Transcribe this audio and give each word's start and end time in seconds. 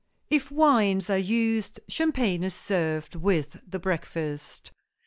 If 0.31 0.49
wines 0.49 1.11
are 1.11 1.17
used, 1.19 1.79
champagne 1.87 2.43
is 2.43 2.55
served 2.55 3.13
with 3.13 3.57
the 3.67 3.77
breakfast. 3.77 4.71